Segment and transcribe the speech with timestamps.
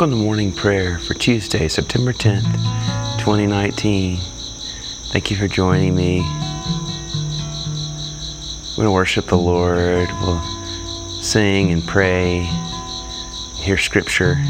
[0.00, 2.50] Welcome to morning prayer for Tuesday, September 10th,
[3.18, 4.18] 2019.
[5.12, 6.20] Thank you for joining me.
[8.70, 10.08] We're going to worship the Lord.
[10.22, 10.40] We'll
[11.20, 12.48] sing and pray,
[13.56, 14.42] hear scripture.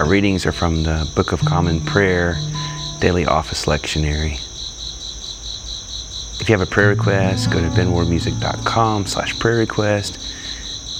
[0.00, 2.34] Our readings are from the Book of Common Prayer,
[2.98, 4.40] Daily Office Lectionary.
[6.40, 10.18] If you have a prayer request, go to benwardmusic.com slash prayer request.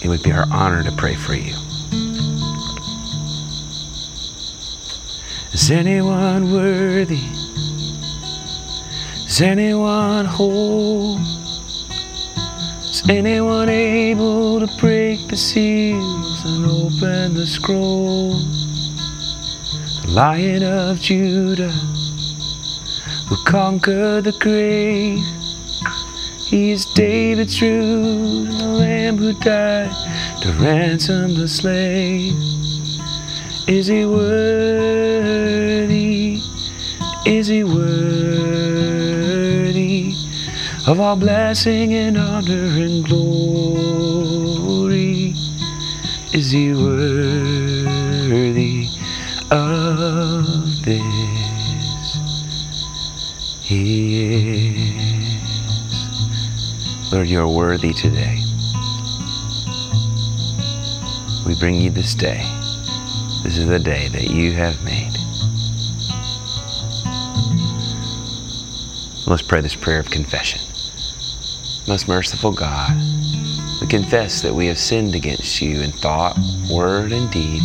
[0.01, 1.57] It would be our honor to pray for you.
[5.61, 7.21] Is anyone worthy?
[9.27, 11.19] Is anyone whole?
[12.81, 18.39] Is anyone able to break the seals and open the scroll?
[20.01, 21.77] The Lion of Judah
[23.29, 25.23] who conquered the grave.
[26.49, 29.93] He is David's root the Lamb who died
[30.41, 32.60] to ransom the slave.
[33.71, 35.31] Is he worthy?
[37.25, 37.87] Is he worthy
[40.89, 44.17] of all blessing and honor and glory?
[46.33, 47.09] Is he worthy
[49.53, 51.01] of this?
[53.63, 54.25] He
[57.05, 57.13] is.
[57.13, 58.43] Lord, you are worthy today.
[61.47, 62.60] We bring you this day.
[63.43, 65.13] This is the day that you have made.
[69.27, 70.61] Let's pray this prayer of confession.
[71.89, 72.95] Most merciful God,
[73.81, 76.39] we confess that we have sinned against you in thought,
[76.71, 77.63] word, and deed,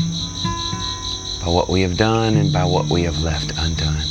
[1.43, 4.05] by what we have done and by what we have left undone.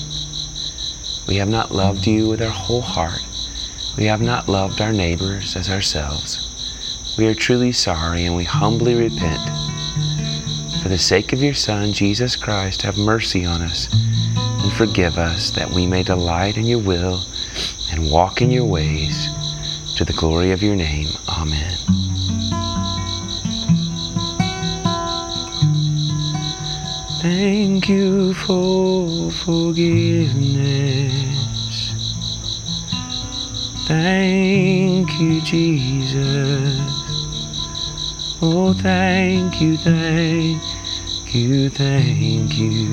[1.26, 3.24] We have not loved you with our whole heart.
[3.96, 7.16] We have not loved our neighbors as ourselves.
[7.16, 9.40] We are truly sorry and we humbly repent
[10.84, 13.88] for the sake of your Son, Jesus Christ, have mercy on us
[14.34, 17.24] and forgive us that we may delight in your will
[17.90, 19.30] and walk in your ways
[19.96, 21.08] to the glory of your name.
[21.26, 21.72] Amen.
[27.22, 31.14] Thank you for forgiveness.
[33.86, 36.78] Thank you, Jesus.
[38.42, 40.73] Oh, thank you, thank
[41.34, 42.86] you, thank you.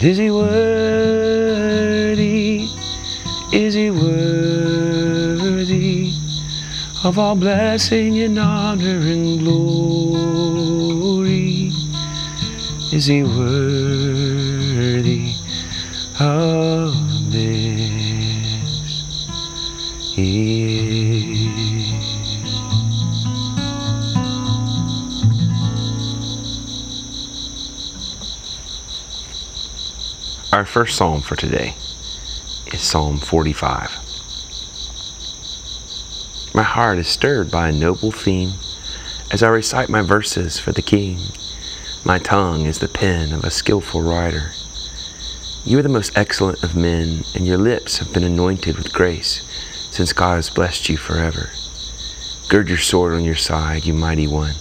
[0.00, 2.68] Is he worthy?
[3.52, 6.12] Is he worthy
[7.04, 11.72] of all blessing and honor and glory?
[12.92, 15.32] Is he worthy
[16.18, 16.92] of
[17.30, 19.30] this?
[20.14, 20.59] He
[30.60, 31.74] Our first psalm for today
[32.66, 33.96] is Psalm 45.
[36.52, 38.52] My heart is stirred by a noble theme
[39.30, 41.18] as I recite my verses for the King.
[42.04, 44.50] My tongue is the pen of a skillful writer.
[45.64, 49.40] You are the most excellent of men, and your lips have been anointed with grace,
[49.90, 51.52] since God has blessed you forever.
[52.50, 54.56] Gird your sword on your side, you mighty one.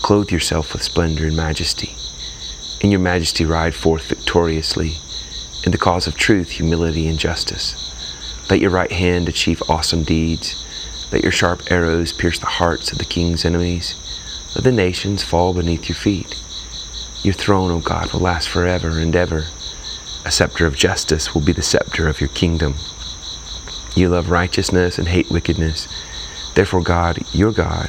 [0.00, 1.96] Clothe yourself with splendor and majesty.
[2.80, 5.00] In your majesty ride forth victoriously
[5.64, 7.90] in the cause of truth, humility, and justice.
[8.50, 10.62] Let your right hand achieve awesome deeds.
[11.10, 13.94] Let your sharp arrows pierce the hearts of the king's enemies.
[14.54, 16.40] Let the nations fall beneath your feet.
[17.22, 19.46] Your throne, O God, will last forever and ever.
[20.26, 22.74] A scepter of justice will be the scepter of your kingdom.
[23.94, 25.88] You love righteousness and hate wickedness.
[26.54, 27.88] Therefore, God, your God,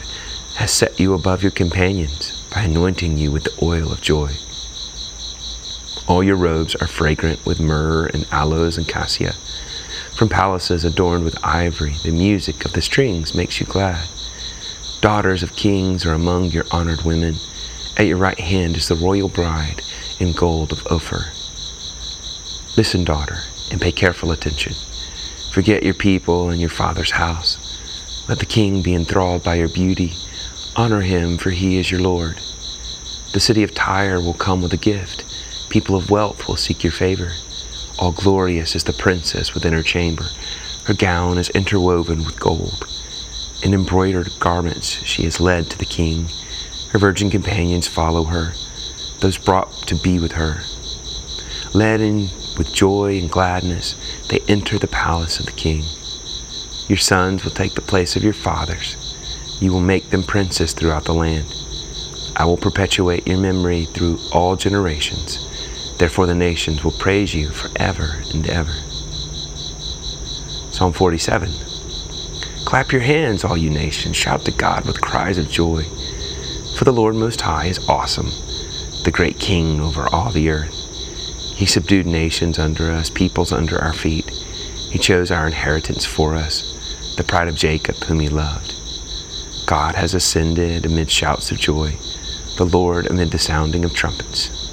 [0.56, 4.31] has set you above your companions by anointing you with the oil of joy.
[6.08, 9.34] All your robes are fragrant with myrrh and aloes and cassia.
[10.16, 14.08] From palaces adorned with ivory, the music of the strings makes you glad.
[15.02, 17.38] Daughters of kings are among your honored women.
[17.97, 19.82] At your right hand is the royal bride
[20.20, 21.32] in gold of Ophir.
[22.78, 23.40] Listen, daughter,
[23.72, 24.74] and pay careful attention.
[25.52, 27.58] Forget your people and your father's house.
[28.29, 30.14] Let the king be enthralled by your beauty.
[30.76, 32.40] Honor him, for he is your Lord.
[33.34, 35.24] The city of Tyre will come with a gift
[35.70, 37.32] People of wealth will seek your favor.
[37.97, 40.26] All glorious is the princess within her chamber.
[40.85, 42.88] Her gown is interwoven with gold.
[43.64, 46.28] In embroidered garments she is led to the king.
[46.91, 48.53] Her virgin companions follow her,
[49.20, 50.62] those brought to be with her.
[51.73, 53.96] Led in with joy and gladness,
[54.29, 55.84] they enter the palace of the king.
[56.88, 58.96] Your sons will take the place of your fathers.
[59.59, 61.52] You will make them princes throughout the land.
[62.35, 65.40] I will perpetuate your memory through all generations.
[65.97, 68.74] Therefore, the nations will praise you forever and ever.
[70.72, 71.52] Psalm 47
[72.66, 74.18] Clap your hands, all you nations.
[74.18, 75.86] Shout to God with cries of joy.
[76.78, 78.32] For the Lord Most High is awesome,
[79.03, 80.74] the great King over all the earth.
[81.56, 84.30] He subdued nations under us, peoples under our feet.
[84.90, 88.74] He chose our inheritance for us, the pride of Jacob, whom He loved.
[89.66, 91.96] God has ascended amid shouts of joy,
[92.58, 94.65] the Lord amid the sounding of trumpets.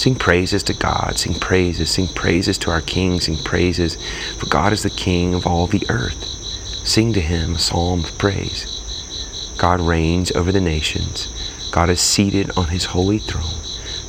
[0.00, 3.98] Sing praises to God, sing praises, sing praises to our King, sing praises,
[4.38, 6.24] for God is the King of all the earth.
[6.88, 8.80] Sing to Him a psalm of praise.
[9.58, 11.28] God reigns over the nations.
[11.70, 13.60] God is seated on His holy throne.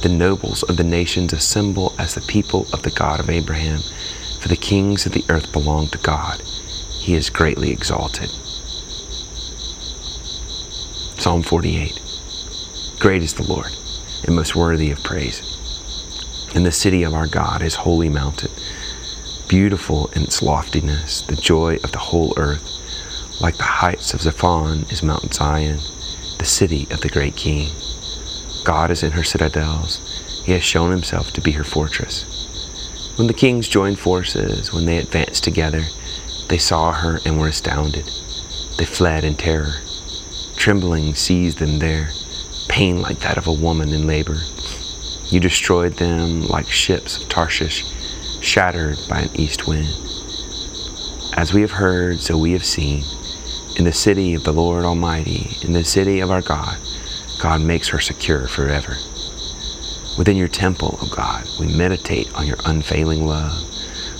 [0.01, 3.81] The nobles of the nations assemble as the people of the God of Abraham,
[4.39, 6.41] for the kings of the earth belong to God.
[7.01, 8.29] He is greatly exalted.
[11.19, 11.99] Psalm 48
[12.97, 13.75] Great is the Lord,
[14.23, 15.50] and most worthy of praise
[16.55, 18.51] in the city of our God, his holy mountain.
[19.47, 22.67] Beautiful in its loftiness, the joy of the whole earth.
[23.39, 25.79] Like the heights of Zaphon is Mount Zion,
[26.37, 27.71] the city of the great King.
[28.63, 29.99] God is in her citadels.
[30.45, 32.25] He has shown himself to be her fortress.
[33.17, 35.83] When the kings joined forces, when they advanced together,
[36.49, 38.09] they saw her and were astounded.
[38.77, 39.75] They fled in terror.
[40.55, 42.11] Trembling seized them there,
[42.67, 44.41] pain like that of a woman in labor.
[45.31, 47.85] You destroyed them like ships of Tarshish,
[48.41, 49.87] shattered by an east wind.
[51.37, 53.05] As we have heard, so we have seen.
[53.77, 56.77] In the city of the Lord Almighty, in the city of our God,
[57.39, 58.97] God makes her secure forever.
[60.17, 63.63] Within your temple, O God, we meditate on your unfailing love.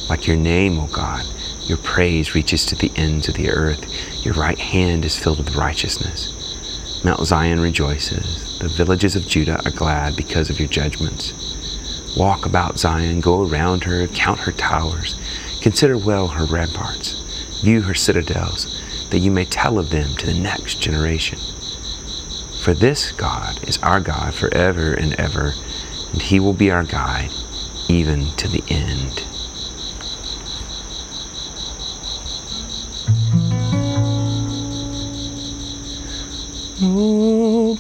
[0.09, 1.25] Like your name, O God,
[1.63, 3.85] your praise reaches to the ends of the earth.
[4.25, 6.40] Your right hand is filled with righteousness.
[7.03, 8.59] Mount Zion rejoices.
[8.59, 11.33] The villages of Judah are glad because of your judgments.
[12.15, 15.15] Walk about Zion, go around her, count her towers,
[15.61, 17.13] consider well her ramparts,
[17.63, 18.67] view her citadels,
[19.09, 21.39] that you may tell of them to the next generation.
[22.63, 25.53] For this God is our God forever and ever,
[26.13, 27.31] and he will be our guide
[27.89, 29.25] even to the end.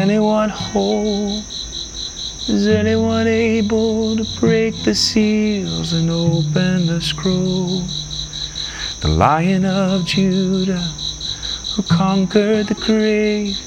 [0.00, 1.42] Anyone whole?
[2.48, 7.84] Is anyone able to break the seals and open the scroll?
[9.00, 10.90] The Lion of Judah
[11.74, 13.58] who conquered the grave.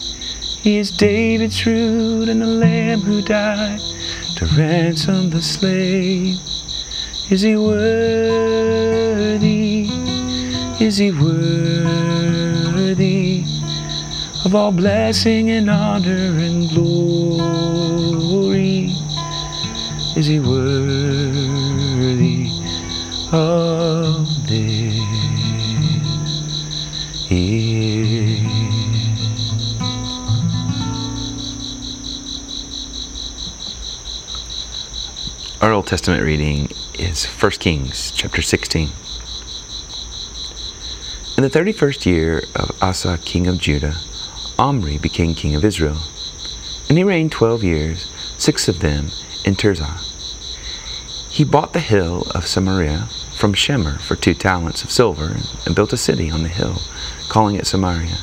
[0.63, 3.79] He is David's root and the Lamb who died
[4.37, 6.39] to ransom the slave.
[7.29, 7.87] Is he worthy?
[10.83, 12.12] Is he worthy
[14.53, 17.41] of all blessing and honor and glory?
[20.15, 21.71] Is he worthy
[23.31, 24.93] of this?
[35.63, 36.69] Our Old Testament reading
[36.99, 38.91] is 1 Kings chapter 16.
[41.37, 43.95] In the 31st year of Asa, king of Judah,
[44.59, 45.97] Omri became king of Israel.
[46.87, 48.07] And he reigned 12 years,
[48.37, 49.07] six of them
[49.43, 49.99] in Tirzah.
[51.29, 55.93] He bought the hill of Samaria from Shemer for two talents of silver and built
[55.93, 56.81] a city on the hill,
[57.29, 58.19] calling it Samaria,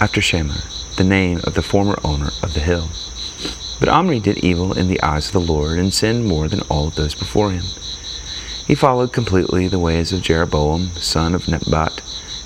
[0.00, 0.64] after Shemer,
[0.96, 2.88] the name of the former owner of the hill.
[3.78, 6.88] But Omri did evil in the eyes of the Lord and sinned more than all
[6.88, 7.64] of those before him.
[8.66, 12.00] He followed completely the ways of Jeroboam, son of Nebat,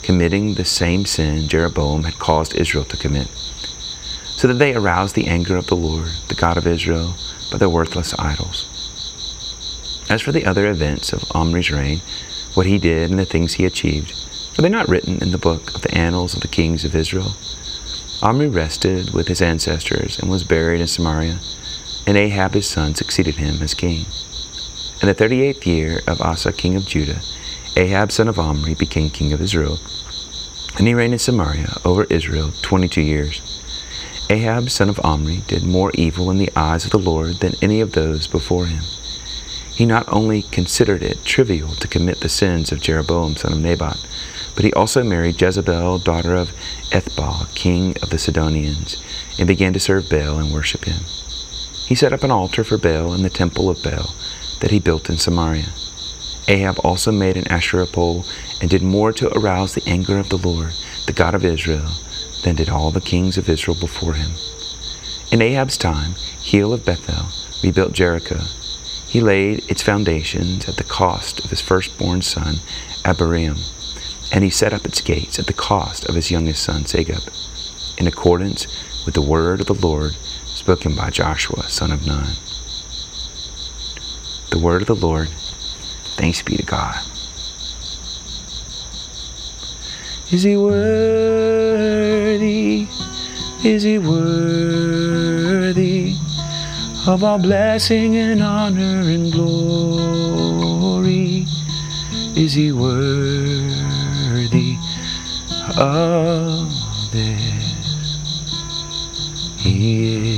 [0.07, 3.29] committing the same sin Jeroboam had caused Israel to commit,
[4.37, 7.17] so that they aroused the anger of the Lord, the God of Israel,
[7.51, 8.69] by their worthless idols.
[10.09, 12.03] As for the other events of Omri's reign,
[12.55, 14.15] what he did and the things he achieved,
[14.57, 17.35] are they not written in the book of the annals of the kings of Israel?
[18.23, 21.41] Omri rested with his ancestors and was buried in Samaria.
[22.07, 24.07] and Ahab his son succeeded him as king.
[25.03, 27.21] In the thirty eighth year of Asa king of Judah,
[27.77, 29.79] Ahab son of Omri became king of Israel,
[30.79, 33.41] and he reigned in Samaria over Israel twenty two years.
[34.29, 37.81] Ahab son of Omri did more evil in the eyes of the Lord than any
[37.81, 38.83] of those before him.
[39.73, 44.05] He not only considered it trivial to commit the sins of Jeroboam son of Nebat,
[44.55, 46.51] but he also married Jezebel, daughter of
[46.91, 49.03] Ethbaal, king of the Sidonians,
[49.39, 51.03] and began to serve Baal and worship him.
[51.87, 54.15] He set up an altar for Baal in the temple of Baal
[54.61, 55.69] that he built in Samaria.
[56.49, 58.25] Ahab also made an Asherah pole
[58.61, 60.73] and did more to arouse the anger of the Lord,
[61.07, 61.91] the God of Israel,
[62.43, 64.33] than did all the kings of Israel before him.
[65.31, 67.27] In Ahab's time, Hiel of Bethel
[67.63, 68.41] rebuilt Jericho.
[69.07, 72.57] He laid its foundations at the cost of his firstborn son,
[73.05, 73.57] Abiram,
[74.33, 77.29] and he set up its gates at the cost of his youngest son, Segub,
[77.99, 78.67] in accordance
[79.05, 82.35] with the word of the Lord spoken by Joshua, son of Nun.
[84.51, 85.29] The word of the Lord.
[86.17, 87.05] Thanks be to God.
[90.33, 92.89] Is he worthy?
[93.65, 96.17] Is he worthy
[97.07, 101.47] of all blessing and honor and glory?
[102.35, 104.77] Is he worthy
[105.79, 106.73] of
[107.13, 108.17] this?
[109.59, 110.36] He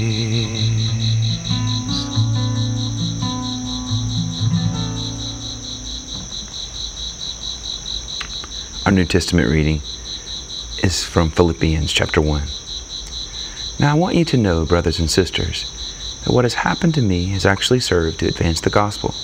[8.89, 9.83] Our New Testament reading
[10.83, 12.45] is from Philippians chapter 1.
[13.79, 15.71] Now, I want you to know, brothers and sisters,
[16.25, 19.15] that what has happened to me has actually served to advance the gospel.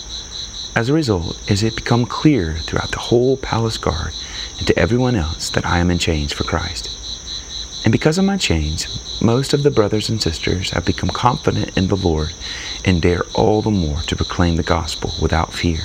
[0.76, 4.12] As a result, it has become clear throughout the whole palace guard
[4.58, 6.90] and to everyone else that I am in chains for Christ.
[7.86, 11.88] And because of my chains, most of the brothers and sisters have become confident in
[11.88, 12.34] the Lord
[12.84, 15.84] and dare all the more to proclaim the gospel without fear.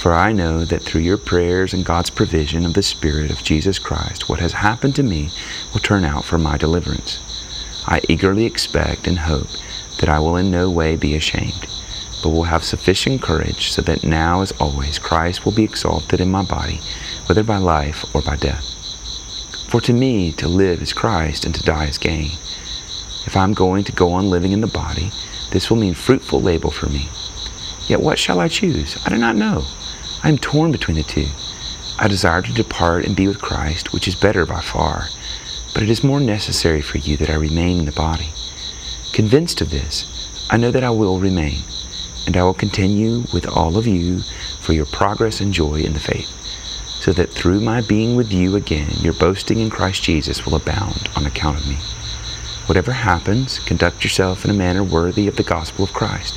[0.00, 3.78] For I know that through your prayers and God's provision of the Spirit of Jesus
[3.78, 5.30] Christ, what has happened to me
[5.72, 7.18] will turn out for my deliverance.
[7.86, 9.48] I eagerly expect and hope
[9.98, 11.66] that I will in no way be ashamed,
[12.22, 16.30] but will have sufficient courage so that now, as always, Christ will be exalted in
[16.30, 16.80] my body,
[17.26, 18.64] whether by life or by death.
[19.68, 22.32] For to me, to live is Christ, and to die is gain.
[23.26, 25.10] If I am going to go on living in the body,
[25.50, 27.08] this will mean fruitful labor for me.
[27.86, 28.98] Yet what shall I choose?
[29.04, 29.64] I do not know.
[30.26, 31.28] I am torn between the two.
[32.00, 35.06] I desire to depart and be with Christ, which is better by far,
[35.72, 38.30] but it is more necessary for you that I remain in the body.
[39.12, 40.04] Convinced of this,
[40.50, 41.62] I know that I will remain,
[42.26, 44.22] and I will continue with all of you
[44.58, 46.28] for your progress and joy in the faith,
[46.98, 51.08] so that through my being with you again, your boasting in Christ Jesus will abound
[51.14, 51.76] on account of me.
[52.66, 56.36] Whatever happens, conduct yourself in a manner worthy of the gospel of Christ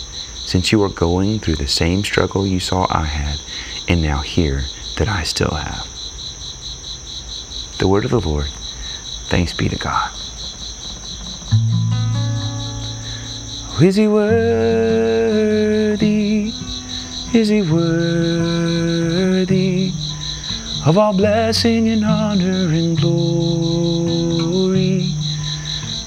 [0.51, 3.39] since you are going through the same struggle you saw I had,
[3.87, 4.65] and now hear
[4.97, 5.87] that I still have.
[7.79, 8.49] The word of the Lord.
[9.29, 10.11] Thanks be to God.
[13.81, 15.31] Is he worthy?
[17.33, 18.73] Is he worthy
[20.85, 23.93] of all blessing and honor and glory?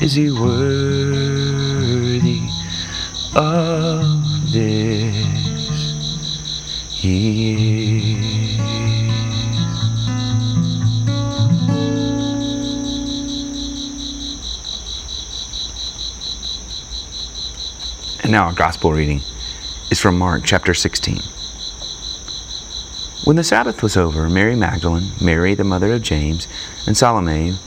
[0.03, 0.75] Is he worthy
[3.35, 4.14] of
[4.55, 5.15] this.
[18.23, 19.21] And now our gospel reading
[19.91, 21.19] is from Mark chapter 16.
[23.25, 26.47] When the Sabbath was over, Mary Magdalene, Mary the mother of James,
[26.87, 27.59] and Salome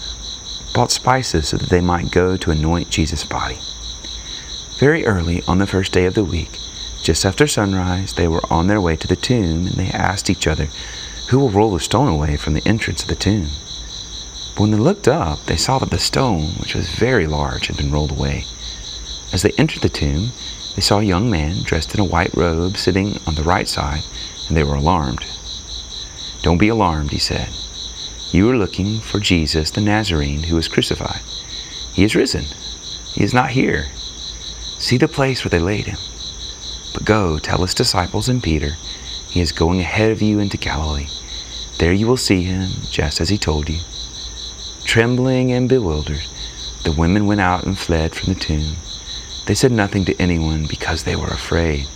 [0.73, 3.57] bought spices so that they might go to anoint Jesus' body.
[4.79, 6.59] Very early on the first day of the week,
[7.07, 10.45] Just after sunrise, they were on their way to the tomb, and they asked each
[10.45, 10.67] other,
[11.29, 13.47] Who will roll the stone away from the entrance of the tomb?
[14.53, 17.77] But when they looked up, they saw that the stone, which was very large, had
[17.77, 18.43] been rolled away.
[19.31, 20.33] As they entered the tomb,
[20.75, 24.03] they saw a young man dressed in a white robe sitting on the right side,
[24.49, 25.25] and they were alarmed.
[26.41, 27.47] Don't be alarmed, he said.
[28.33, 31.21] You are looking for Jesus the Nazarene who was crucified.
[31.93, 32.47] He is risen.
[33.13, 33.85] He is not here.
[34.77, 35.99] See the place where they laid him.
[36.93, 38.77] But go, tell his disciples and Peter,
[39.29, 41.07] he is going ahead of you into Galilee.
[41.79, 43.79] There you will see him, just as he told you.
[44.83, 46.25] Trembling and bewildered,
[46.83, 48.77] the women went out and fled from the tomb.
[49.45, 51.87] They said nothing to anyone because they were afraid.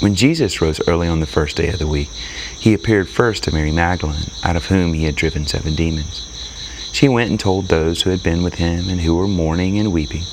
[0.00, 2.08] When Jesus rose early on the first day of the week,
[2.58, 6.26] he appeared first to Mary Magdalene, out of whom he had driven seven demons.
[6.92, 9.92] She went and told those who had been with him and who were mourning and
[9.92, 10.24] weeping.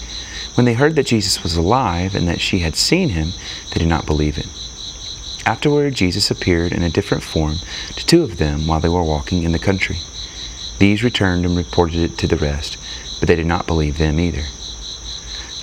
[0.59, 3.31] When they heard that Jesus was alive and that she had seen him,
[3.71, 4.49] they did not believe it.
[5.45, 7.59] Afterward, Jesus appeared in a different form
[7.95, 9.99] to two of them while they were walking in the country.
[10.77, 12.75] These returned and reported it to the rest
[13.21, 14.43] but they did not believe them either.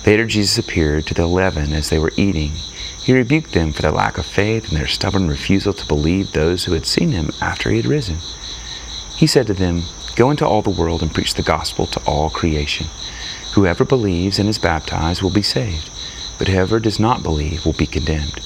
[0.03, 2.53] Later, Jesus appeared to the eleven as they were eating.
[2.99, 6.65] He rebuked them for their lack of faith and their stubborn refusal to believe those
[6.65, 8.17] who had seen him after he had risen.
[9.15, 9.83] He said to them,
[10.15, 12.87] Go into all the world and preach the gospel to all creation.
[13.57, 15.89] Whoever believes and is baptized will be saved,
[16.37, 18.39] but whoever does not believe will be condemned.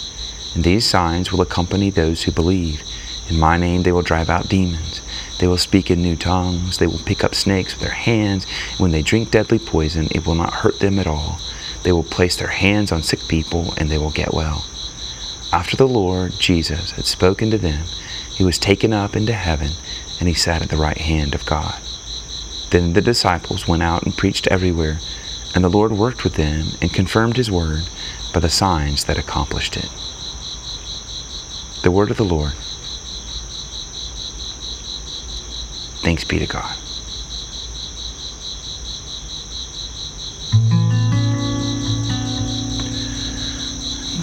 [0.55, 2.81] And these signs will accompany those who believe.
[3.27, 5.01] In my name they will drive out demons.
[5.37, 6.77] They will speak in new tongues.
[6.77, 8.45] They will pick up snakes with their hands.
[8.77, 11.41] When they drink deadly poison, it will not hurt them at all.
[11.83, 14.65] They will place their hands on sick people and they will get well.
[15.51, 17.83] After the Lord Jesus had spoken to them,
[18.29, 19.71] he was taken up into heaven
[20.21, 21.81] and he sat at the right hand of God.
[22.71, 24.99] Then the disciples went out and preached everywhere,
[25.53, 27.89] and the Lord worked with them and confirmed his word
[28.33, 29.89] by the signs that accomplished it.
[31.83, 32.53] The word of the Lord.
[36.01, 36.77] Thanks be to God.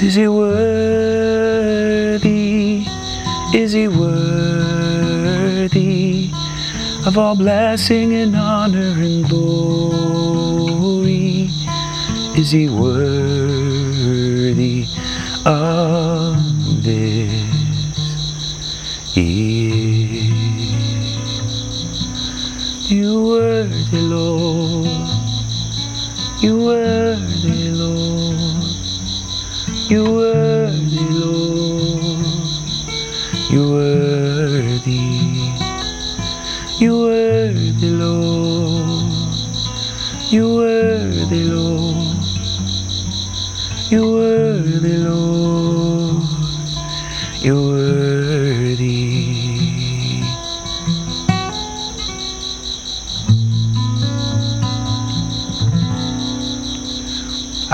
[0.02, 1.66] Is he worthy?
[3.52, 5.18] Is he worthy
[7.08, 9.88] of all blessing and honor and glory?
[12.36, 13.96] Is he worthy
[15.46, 16.27] of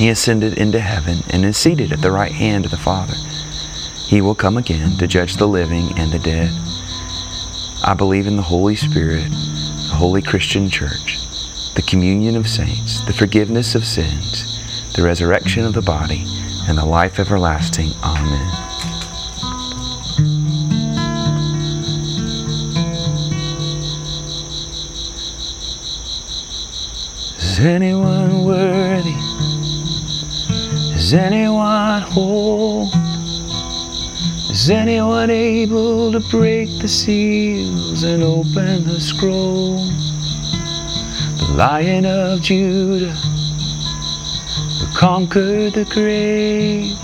[0.00, 3.12] he ascended into heaven and is seated at the right hand of the Father.
[4.06, 6.50] He will come again to judge the living and the dead.
[7.84, 11.18] I believe in the Holy Spirit, the holy Christian church,
[11.74, 14.58] the communion of saints, the forgiveness of sins,
[14.96, 16.24] the resurrection of the body,
[16.66, 17.90] and the life everlasting.
[18.02, 18.54] Amen.
[27.36, 29.30] Is anyone worthy?
[31.10, 32.88] Is anyone whole?
[34.48, 39.88] Is anyone able to break the seals and open the scroll?
[41.38, 43.10] The Lion of Judah
[44.78, 46.96] who conquered the grave.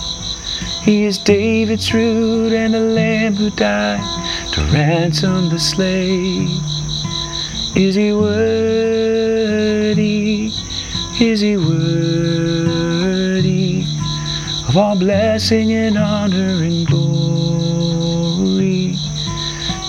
[0.85, 4.05] He is David's root and the Lamb who died
[4.53, 6.49] to ransom the slave.
[7.75, 9.73] Is he worthy?
[11.21, 12.76] Is he worthy?
[14.77, 18.95] All blessing and honor and glory.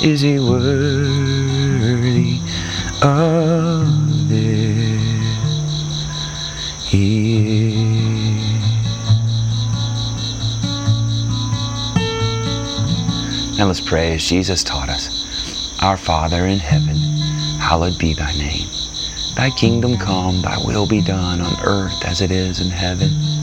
[0.02, 2.40] Is he worthy
[3.02, 5.02] of this?
[6.88, 7.78] He is.
[13.58, 15.10] Now let's pray as Jesus taught us.
[15.82, 16.96] Our Father in heaven,
[17.60, 18.70] hallowed be thy name.
[19.36, 23.37] Thy kingdom come, thy will be done on earth as it is in heaven.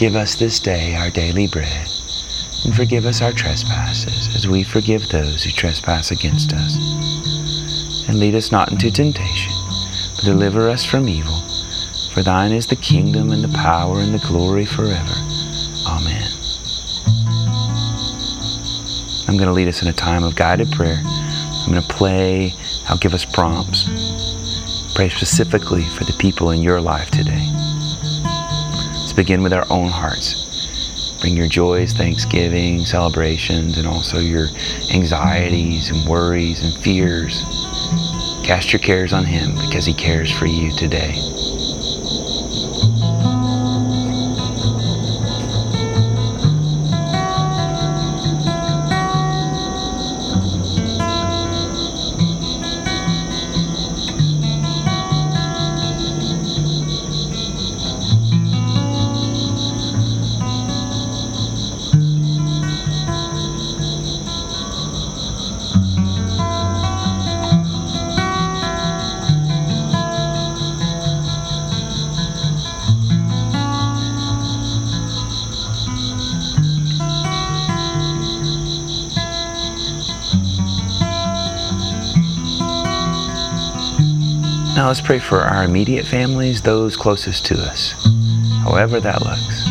[0.00, 1.86] Give us this day our daily bread,
[2.64, 6.78] and forgive us our trespasses as we forgive those who trespass against us.
[8.08, 9.52] And lead us not into temptation,
[10.16, 11.38] but deliver us from evil.
[12.14, 15.14] For thine is the kingdom and the power and the glory forever.
[15.86, 16.32] Amen.
[19.28, 21.02] I'm going to lead us in a time of guided prayer.
[21.04, 22.54] I'm going to play.
[22.88, 23.84] I'll give us prompts.
[24.94, 27.49] Pray specifically for the people in your life today.
[29.10, 31.18] Let's begin with our own hearts.
[31.20, 34.46] Bring your joys, thanksgiving, celebrations, and also your
[34.94, 37.42] anxieties and worries and fears.
[38.44, 41.16] Cast your cares on Him because He cares for you today.
[84.74, 87.92] Now let's pray for our immediate families, those closest to us,
[88.62, 89.69] however that looks.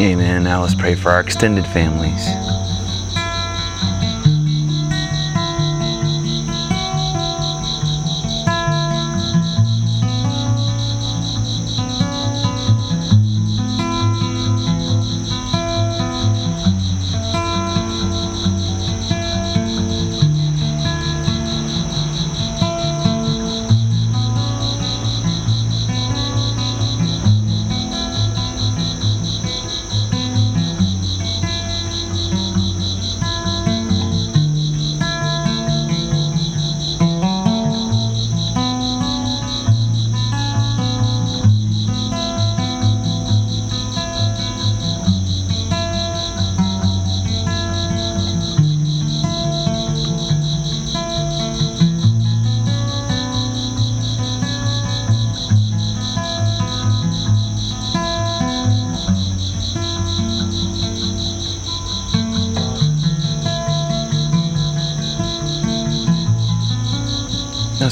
[0.00, 0.44] Amen.
[0.44, 2.49] Now let's pray for our extended families.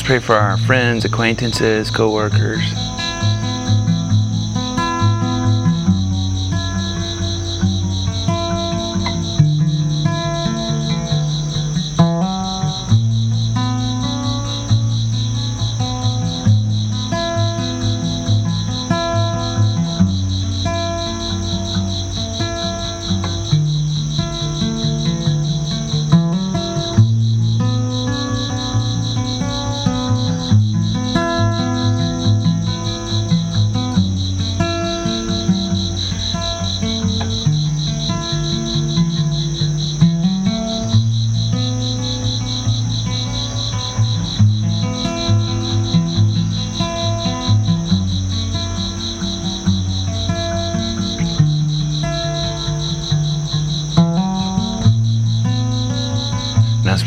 [0.08, 2.87] Pray for our friends, acquaintances, co-workers.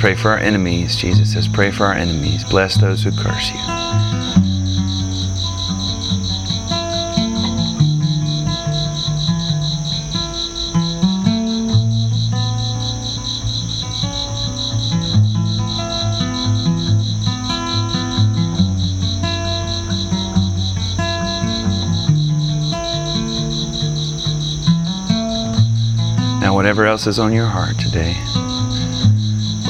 [0.01, 0.95] Pray for our enemies.
[0.95, 2.43] Jesus says, Pray for our enemies.
[2.43, 3.59] Bless those who curse you.
[26.39, 28.17] Now, whatever else is on your heart today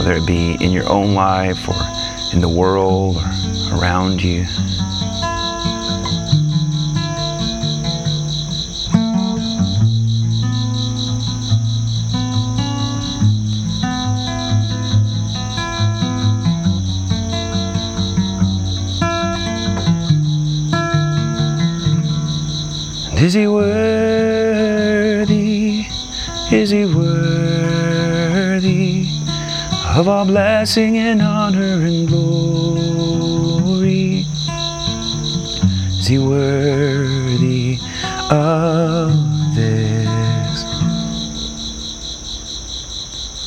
[0.02, 1.76] whether it be in your own life or
[2.34, 4.48] in the world or around you.
[23.24, 24.66] Is he worthy?
[26.52, 27.31] Is he worthy
[30.02, 32.26] of all blessing and honor and glory?
[36.00, 37.78] Is he worthy
[38.32, 39.14] of
[39.54, 40.64] this?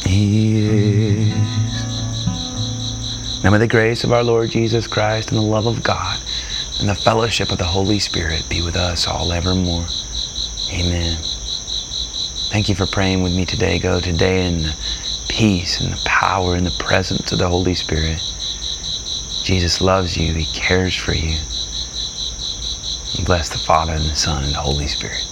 [0.07, 1.35] He is.
[3.43, 6.21] Now may the grace of our Lord Jesus Christ and the love of God
[6.79, 9.87] and the fellowship of the Holy Spirit be with us all evermore.
[10.73, 11.19] Amen.
[12.53, 13.81] Thank you for praying with me today.
[13.81, 14.73] Go today and
[15.35, 18.23] peace and the power and the presence of the Holy Spirit.
[19.42, 21.37] Jesus loves you, He cares for you.
[23.25, 25.27] Bless the Father and the Son and the Holy Spirit.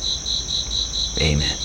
[1.20, 1.61] Amen.